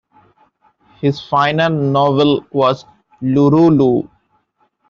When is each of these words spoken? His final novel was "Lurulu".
His 0.99 1.21
final 1.21 1.69
novel 1.71 2.43
was 2.51 2.85
"Lurulu". 3.21 4.09